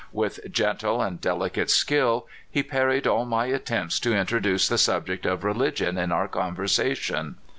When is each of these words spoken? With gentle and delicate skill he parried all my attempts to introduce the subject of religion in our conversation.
With 0.13 0.51
gentle 0.51 0.99
and 0.99 1.21
delicate 1.21 1.69
skill 1.69 2.25
he 2.49 2.63
parried 2.63 3.05
all 3.05 3.23
my 3.23 3.45
attempts 3.45 3.99
to 3.99 4.15
introduce 4.17 4.67
the 4.67 4.79
subject 4.79 5.27
of 5.27 5.43
religion 5.43 5.99
in 5.99 6.11
our 6.11 6.27
conversation. 6.27 7.35